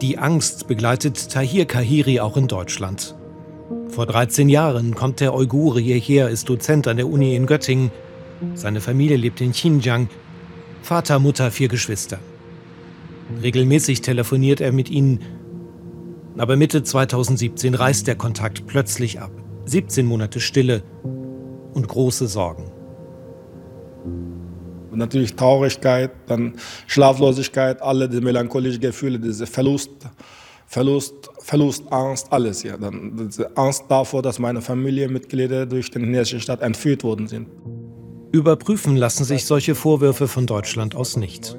[0.00, 3.14] Die Angst begleitet Tahir Kahiri auch in Deutschland.
[3.88, 7.92] Vor 13 Jahren kommt der Uigure hierher, ist Dozent an der Uni in Göttingen.
[8.54, 10.08] Seine Familie lebt in Xinjiang.
[10.82, 12.18] Vater, Mutter, vier Geschwister.
[13.40, 15.20] Regelmäßig telefoniert er mit ihnen.
[16.36, 19.30] Aber Mitte 2017 reißt der Kontakt plötzlich ab.
[19.66, 20.82] 17 Monate Stille
[21.72, 22.73] und große Sorgen.
[24.94, 26.54] Natürlich Traurigkeit, dann
[26.86, 29.90] Schlaflosigkeit, alle die melancholischen Gefühle, diese Verlust,
[30.66, 32.62] Verlust, Verlust, Angst, alles.
[32.62, 32.76] Ja.
[32.76, 37.48] Dann diese Angst davor, dass meine Familienmitglieder durch den chinesischen Staat entführt worden sind.
[38.32, 41.56] Überprüfen lassen sich solche Vorwürfe von Deutschland aus nicht.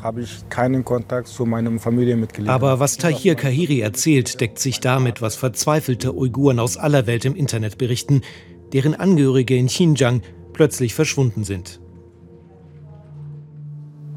[0.00, 2.48] Habe ich keinen Kontakt zu meinem Familienmitglied.
[2.48, 7.36] Aber was Tahir Kahiri erzählt, deckt sich damit, was verzweifelte Uiguren aus aller Welt im
[7.36, 8.22] Internet berichten,
[8.72, 10.22] deren Angehörige in Xinjiang
[10.54, 11.81] plötzlich verschwunden sind.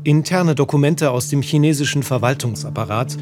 [0.06, 3.18] Interne Dokumente aus dem chinesischen Verwaltungsapparat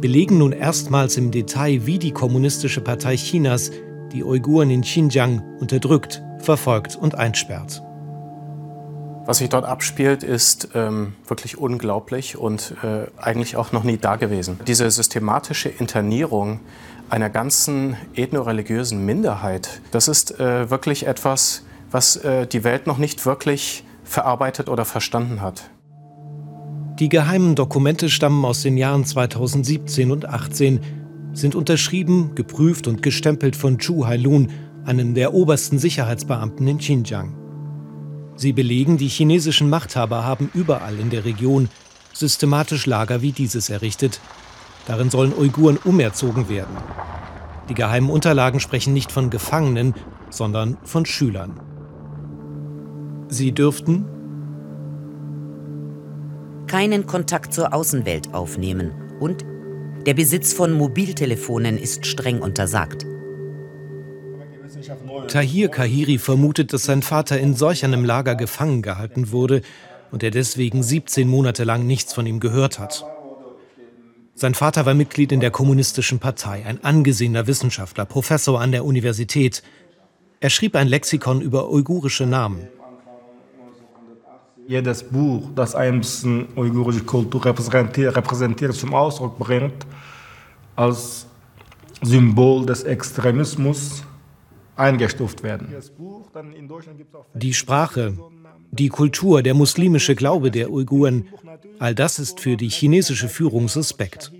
[0.00, 3.72] belegen nun erstmals im Detail, wie die Kommunistische Partei Chinas
[4.12, 7.82] die Uiguren in Xinjiang unterdrückt, verfolgt und einsperrt.
[9.26, 14.60] Was sich dort abspielt, ist ähm, wirklich unglaublich und äh, eigentlich auch noch nie dagewesen.
[14.64, 16.60] Diese systematische Internierung
[17.10, 23.26] einer ganzen ethnoreligiösen Minderheit, das ist äh, wirklich etwas, was äh, die Welt noch nicht
[23.26, 25.68] wirklich verarbeitet oder verstanden hat.
[26.98, 30.80] Die geheimen Dokumente stammen aus den Jahren 2017 und 18,
[31.32, 34.50] sind unterschrieben, geprüft und gestempelt von Chu Hailun,
[34.84, 37.36] einem der obersten Sicherheitsbeamten in Xinjiang.
[38.34, 41.68] Sie belegen, die chinesischen Machthaber haben überall in der Region
[42.12, 44.20] systematisch Lager wie dieses errichtet.
[44.86, 46.76] Darin sollen Uiguren umerzogen werden.
[47.68, 49.94] Die geheimen Unterlagen sprechen nicht von Gefangenen,
[50.30, 51.60] sondern von Schülern.
[53.28, 54.06] Sie dürften
[56.68, 59.44] keinen Kontakt zur Außenwelt aufnehmen und
[60.06, 63.04] der Besitz von Mobiltelefonen ist streng untersagt.
[65.26, 69.62] Tahir Kahiri vermutet, dass sein Vater in solch einem Lager gefangen gehalten wurde
[70.12, 73.04] und er deswegen 17 Monate lang nichts von ihm gehört hat.
[74.34, 79.64] Sein Vater war Mitglied in der Kommunistischen Partei, ein angesehener Wissenschaftler, Professor an der Universität.
[80.38, 82.68] Er schrieb ein Lexikon über uigurische Namen
[84.68, 89.86] jedes Buch, das ein bisschen uigurische Kultur repräsentiert, repräsentiert, zum Ausdruck bringt,
[90.76, 91.26] als
[92.02, 94.04] Symbol des Extremismus
[94.76, 95.74] eingestuft werden.
[97.34, 98.16] Die Sprache,
[98.70, 101.28] die Kultur, der muslimische Glaube der Uiguren,
[101.78, 104.30] all das ist für die chinesische Führung suspekt.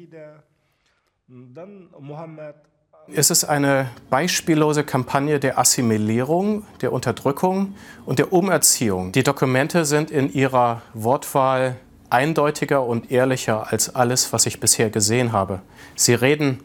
[3.14, 7.74] Es ist eine beispiellose Kampagne der Assimilierung, der Unterdrückung
[8.04, 9.12] und der Umerziehung.
[9.12, 11.76] Die Dokumente sind in ihrer Wortwahl
[12.10, 15.62] eindeutiger und ehrlicher als alles, was ich bisher gesehen habe.
[15.96, 16.60] Sie reden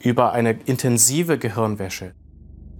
[0.00, 2.12] über eine intensive Gehirnwäsche.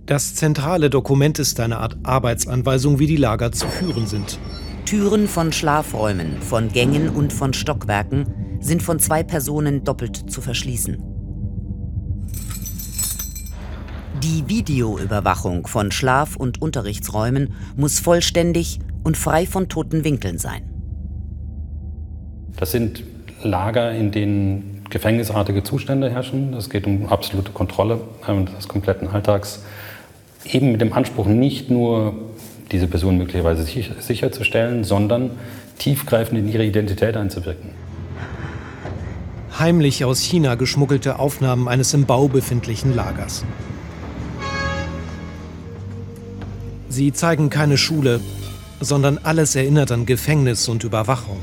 [0.07, 4.41] Das zentrale Dokument ist eine Art Arbeitsanweisung, wie die Lager zu führen sind.
[4.87, 11.14] Türen von Schlafräumen, von Gängen und von Stockwerken sind von zwei Personen doppelt zu verschließen.
[14.25, 20.63] Die Videoüberwachung von Schlaf- und Unterrichtsräumen muss vollständig und frei von toten Winkeln sein.
[22.57, 23.03] Das sind
[23.43, 26.55] Lager, in denen gefängnisartige Zustände herrschen.
[26.55, 29.63] Es geht um absolute Kontrolle ähm, des kompletten Alltags.
[30.51, 32.15] Eben mit dem Anspruch, nicht nur
[32.73, 35.33] diese Person möglicherweise sicherzustellen, sondern
[35.77, 37.73] tiefgreifend in ihre Identität einzuwirken.
[39.59, 43.45] Heimlich aus China geschmuggelte Aufnahmen eines im Bau befindlichen Lagers.
[46.95, 48.21] Sie zeigen keine Schule,
[48.81, 51.41] sondern alles erinnert an Gefängnis und Überwachung.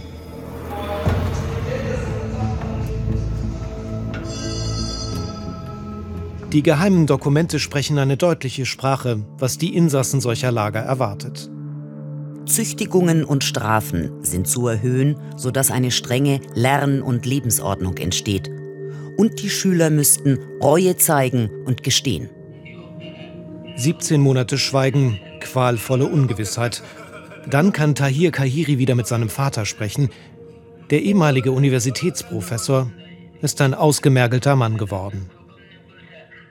[6.53, 11.51] Die geheimen Dokumente sprechen eine deutliche Sprache, was die Insassen solcher Lager erwartet.
[12.45, 18.50] Züchtigungen und Strafen sind zu erhöhen, sodass eine strenge Lern- und Lebensordnung entsteht.
[19.18, 22.30] Und die Schüler müssten Reue zeigen und gestehen.
[23.75, 26.82] 17 Monate Schweigen, qualvolle Ungewissheit.
[27.50, 30.10] Dann kann Tahir Kahiri wieder mit seinem Vater sprechen.
[30.90, 32.92] Der ehemalige Universitätsprofessor
[33.42, 35.30] ist ein ausgemergelter Mann geworden.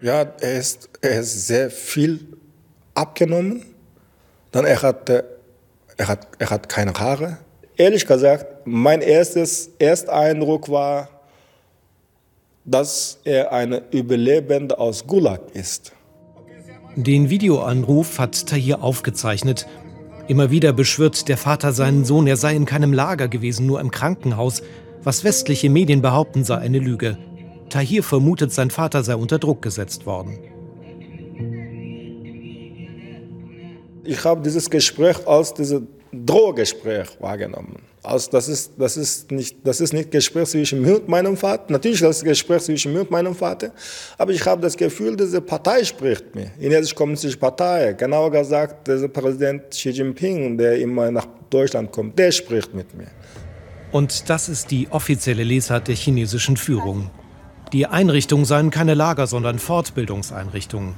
[0.01, 2.21] Ja, er ist, er ist sehr viel
[2.95, 3.65] abgenommen.
[4.51, 7.39] Dann er hat, er hat, er hat keine Haare.
[7.77, 11.09] Ehrlich gesagt, mein erstes Ersteindruck war,
[12.65, 15.93] dass er ein Überlebender aus Gulag ist.
[16.97, 19.67] Den Videoanruf hat Tahir aufgezeichnet.
[20.27, 23.91] Immer wieder beschwört der Vater seinen Sohn, er sei in keinem Lager gewesen, nur im
[23.91, 24.63] Krankenhaus.
[25.03, 27.17] Was westliche Medien behaupten, sei eine Lüge.
[27.69, 30.39] Tahir vermutet, sein Vater sei unter Druck gesetzt worden.
[34.03, 37.77] Ich habe dieses Gespräch als dieses Drohgespräch wahrgenommen.
[38.03, 41.65] Also das ist, das ist nicht das ist nicht Gespräch zwischen mir und meinem Vater.
[41.69, 43.73] Natürlich das ist Gespräch zwischen mir und meinem Vater,
[44.17, 46.51] aber ich habe das Gefühl, diese Partei spricht mir.
[46.59, 52.33] Chinesische Kommunistische Partei, genauer gesagt, dieser Präsident Xi Jinping, der immer nach Deutschland kommt, der
[52.33, 53.09] spricht mit mir.
[53.93, 57.11] Und das ist die offizielle Lesart der chinesischen Führung.
[57.73, 60.95] Die Einrichtungen seien keine Lager, sondern Fortbildungseinrichtungen.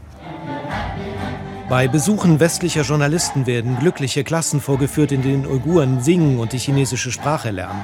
[1.72, 7.10] Bei Besuchen westlicher Journalisten werden glückliche Klassen vorgeführt, in denen Uiguren singen und die chinesische
[7.10, 7.80] Sprache lernen.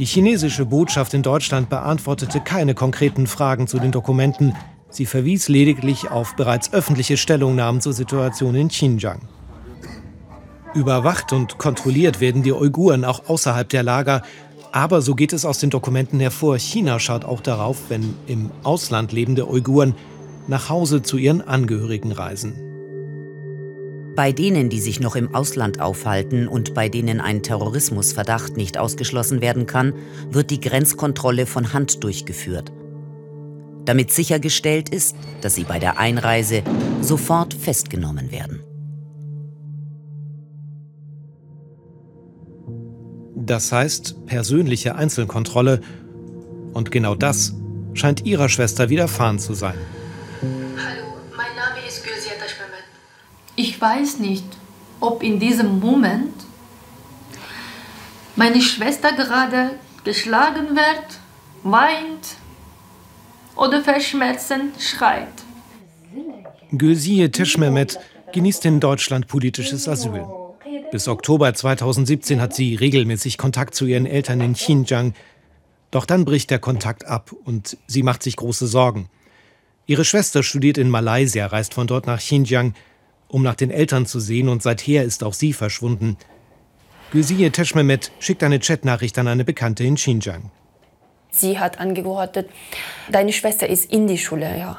[0.00, 4.56] Die chinesische Botschaft in Deutschland beantwortete keine konkreten Fragen zu den Dokumenten.
[4.90, 9.20] Sie verwies lediglich auf bereits öffentliche Stellungnahmen zur Situation in Xinjiang.
[10.74, 14.22] Überwacht und kontrolliert werden die Uiguren auch außerhalb der Lager.
[14.72, 19.12] Aber so geht es aus den Dokumenten hervor, China schaut auch darauf, wenn im Ausland
[19.12, 19.94] lebende Uiguren
[20.48, 22.54] nach Hause zu ihren Angehörigen reisen.
[24.16, 29.40] Bei denen, die sich noch im Ausland aufhalten und bei denen ein Terrorismusverdacht nicht ausgeschlossen
[29.40, 29.92] werden kann,
[30.30, 32.70] wird die Grenzkontrolle von Hand durchgeführt.
[33.84, 36.62] Damit sichergestellt ist, dass sie bei der Einreise
[37.00, 38.60] sofort festgenommen werden.
[43.34, 45.80] Das heißt persönliche Einzelkontrolle.
[46.72, 47.54] Und genau das
[47.92, 49.74] scheint ihrer Schwester widerfahren zu sein.
[53.56, 54.44] Ich weiß nicht,
[55.00, 56.34] ob in diesem Moment
[58.36, 59.70] meine Schwester gerade
[60.02, 61.20] geschlagen wird,
[61.62, 62.36] weint
[63.56, 65.28] oder verschmerzend schreit.
[66.72, 67.98] Gülsiye Tischmehmet
[68.32, 70.26] genießt in Deutschland politisches Asyl.
[70.90, 75.14] Bis Oktober 2017 hat sie regelmäßig Kontakt zu ihren Eltern in Xinjiang.
[75.92, 79.08] Doch dann bricht der Kontakt ab und sie macht sich große Sorgen.
[79.86, 82.74] Ihre Schwester studiert in Malaysia, reist von dort nach Xinjiang
[83.34, 86.16] um nach den Eltern zu sehen und seither ist auch sie verschwunden.
[87.10, 90.52] Gülsiye Teschmemet schickt eine Chatnachricht an eine Bekannte in Xinjiang.
[91.32, 92.48] Sie hat angeordnet,
[93.10, 94.78] deine Schwester ist in die Schule, ja.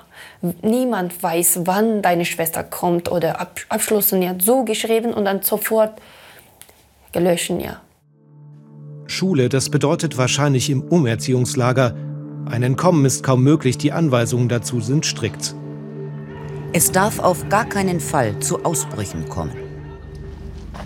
[0.61, 4.35] Niemand weiß, wann deine Schwester kommt oder ab, abschlossen, ja.
[4.39, 5.99] So geschrieben und dann sofort
[7.11, 7.81] gelöschen, ja.
[9.07, 11.93] Schule, das bedeutet wahrscheinlich im Umerziehungslager.
[12.45, 15.55] Ein Entkommen ist kaum möglich, die Anweisungen dazu sind strikt.
[16.73, 19.53] Es darf auf gar keinen Fall zu Ausbrüchen kommen.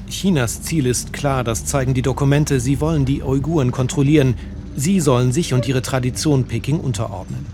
[0.07, 2.59] Chinas Ziel ist klar, das zeigen die Dokumente.
[2.59, 4.35] Sie wollen die Uiguren kontrollieren.
[4.75, 7.45] Sie sollen sich und ihre Tradition Peking unterordnen.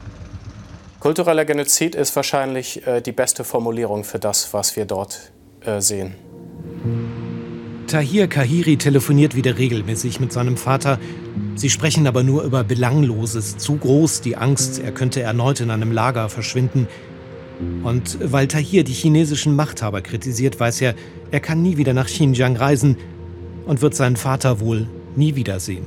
[0.99, 5.31] Kultureller Genozid ist wahrscheinlich äh, die beste Formulierung für das, was wir dort
[5.61, 6.15] äh, sehen.
[7.87, 10.99] Tahir Kahiri telefoniert wieder regelmäßig mit seinem Vater.
[11.55, 13.57] Sie sprechen aber nur über Belangloses.
[13.57, 16.87] Zu groß die Angst, er könnte erneut in einem Lager verschwinden.
[17.83, 20.95] Und weil Tahir die chinesischen Machthaber kritisiert, weiß er,
[21.31, 22.97] er kann nie wieder nach Xinjiang reisen
[23.65, 25.85] und wird seinen Vater wohl nie wiedersehen.